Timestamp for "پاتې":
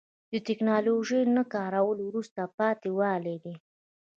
2.57-2.89